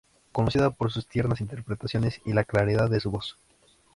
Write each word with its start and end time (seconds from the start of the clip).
Conocida 0.31 0.71
por 0.71 0.91
sus 0.91 1.05
tiernas 1.05 1.41
interpretaciones 1.41 2.21
y 2.25 2.33
la 2.33 2.43
claridad 2.43 2.89
de 2.89 2.99
su 2.99 3.11
voz. 3.11 3.37